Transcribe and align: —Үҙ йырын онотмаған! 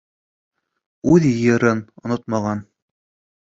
—Үҙ 1.15 1.27
йырын 1.33 1.85
онотмаған! 2.09 2.65